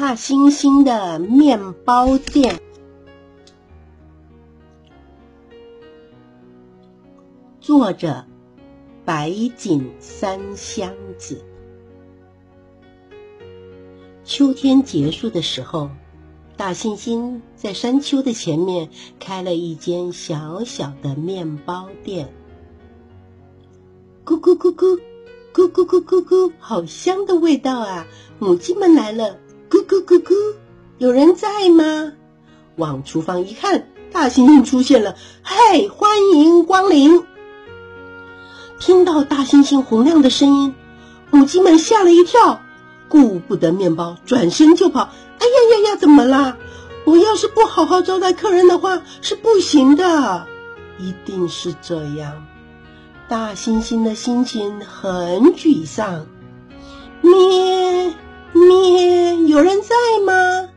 [0.00, 2.60] 大猩猩的面包店，
[7.60, 8.24] 作者
[9.04, 11.44] 白井三香子。
[14.22, 15.90] 秋天结束的时候，
[16.56, 22.32] 大猩猩在山丘的前面开了一间小小的面包店。
[24.24, 25.00] 咕咕咕咕，
[25.52, 28.06] 咕咕咕咕咕，好香的味道啊！
[28.38, 29.36] 母鸡们来了。
[29.70, 30.34] 咕咕咕咕，
[30.98, 32.12] 有人在吗？
[32.76, 35.14] 往厨房一看，大猩猩出现了。
[35.42, 37.24] 嘿，欢迎光临！
[38.78, 40.74] 听到大猩猩洪亮的声音，
[41.30, 42.60] 母鸡们吓了一跳，
[43.08, 45.00] 顾不得面包，转身就跑。
[45.00, 46.56] 哎呀呀呀，怎么啦？
[47.04, 50.46] 我要是不好好招待客人的话，是不行的。
[50.98, 52.46] 一定是这样，
[53.28, 56.26] 大猩猩的心情很沮丧。
[57.20, 58.14] 咩。
[58.58, 59.94] 咩，有人在
[60.24, 60.68] 吗？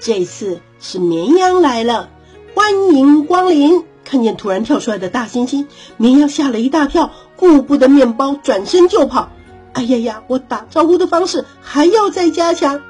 [0.00, 2.10] 这次是绵羊来了，
[2.54, 3.84] 欢迎光临！
[4.04, 9.30] 看见突然跳出来的大猩猩，绵羊吓了一大跳，顾不得面包，转身就跑。
[9.74, 12.80] 哎呀呀，我打招呼的方式还要再加强，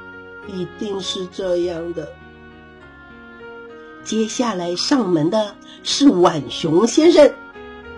[0.47, 2.09] 一定是这样的。
[4.05, 7.33] 接下来上门的是浣熊先生，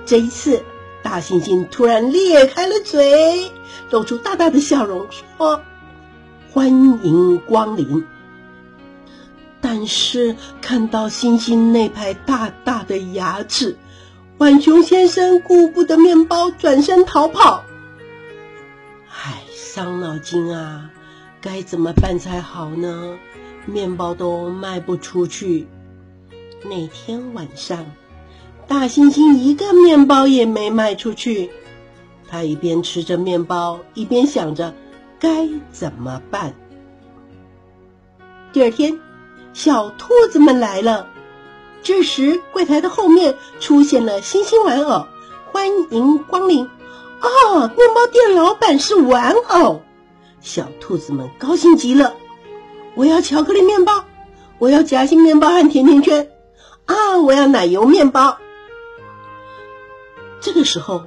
[0.06, 0.62] 这一次
[1.02, 3.52] 大猩猩突然裂开了嘴，
[3.90, 5.60] 露出大大的笑容，说。
[6.52, 8.04] 欢迎光临。
[9.60, 13.76] 但是看到星星那排大大的牙齿，
[14.38, 17.62] 浣熊先生顾不得面包，转身逃跑。
[19.08, 20.90] 唉，伤脑筋啊！
[21.42, 23.16] 该怎么办才好呢？
[23.66, 25.68] 面包都卖不出去。
[26.64, 27.86] 那天晚上，
[28.66, 31.50] 大猩猩一个面包也没卖出去。
[32.28, 34.74] 他一边吃着面包，一边想着。
[35.20, 36.54] 该怎么办？
[38.54, 38.98] 第二天，
[39.52, 41.08] 小兔子们来了。
[41.82, 45.06] 这时，柜台的后面出现了星星玩偶，
[45.52, 46.64] 欢迎光临！
[47.20, 49.82] 哦，面包店老板是玩偶，
[50.40, 52.14] 小兔子们高兴极了。
[52.94, 54.06] 我要巧克力面包，
[54.58, 56.30] 我要夹心面包和甜甜圈，
[56.86, 58.38] 啊，我要奶油面包。
[60.40, 61.04] 这个时候，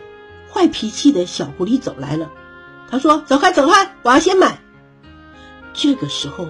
[0.51, 2.29] 坏脾气的小狐狸走来了。
[2.93, 3.91] 他说：“走开，走开！
[4.03, 4.55] 我要先买。”
[5.73, 6.45] 这个时候，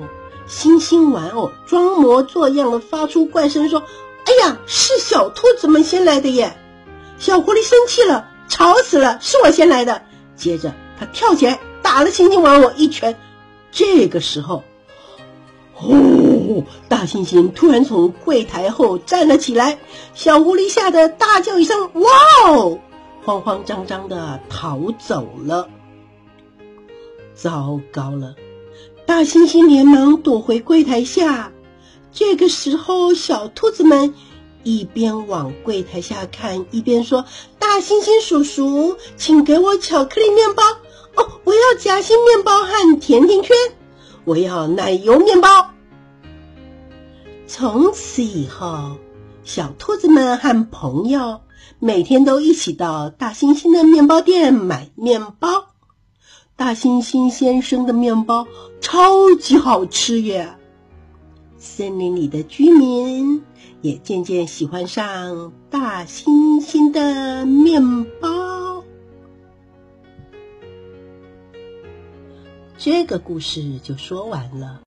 [0.46, 3.81] 星星玩偶装模作样的发出怪声，说
[4.28, 6.53] ：“哎呀，是小兔子们先来的耶！”
[7.18, 10.02] 小狐狸生气了，吵死了，是我先来的。
[10.36, 13.18] 接着，他跳起来打了星星玩偶一拳。
[13.72, 14.66] 这个时候，
[15.72, 16.66] 呼！
[16.90, 19.80] 大猩猩突然从柜台后站了起来，
[20.14, 22.12] 小狐狸吓得大叫一声：“哇
[22.48, 22.78] 哦！”
[23.24, 25.70] 慌慌张张的逃走了。
[27.34, 28.36] 糟糕了！
[29.06, 31.52] 大猩猩连忙躲回柜台下。
[32.12, 34.14] 这个时候，小兔子们
[34.64, 37.26] 一边往柜台下看，一边说
[37.60, 40.64] ：“大猩猩叔叔，请给我巧克力面包
[41.16, 41.28] 哦！
[41.44, 43.56] 我要夹心面包和甜甜圈，
[44.26, 45.72] 我要奶油面包。”
[47.46, 48.98] 从此以后，
[49.44, 51.42] 小兔子们和朋友
[51.80, 55.72] 每天都一起到大猩猩的面包店买面包。
[56.56, 58.47] 大猩猩先生的面包
[58.80, 60.56] 超级好吃耶！
[61.58, 63.41] 森林里的居民
[63.81, 66.25] 也渐渐喜欢上大猩
[66.59, 67.81] 猩的面
[68.22, 68.84] 包。
[72.78, 74.81] 这个故事就说完了。